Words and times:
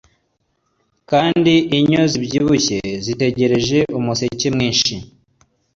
Kandi 1.09 1.53
inyo 1.77 2.01
zibyibushye 2.11 2.79
zitegereje 3.05 3.79
umusekemwinshi 3.99 4.93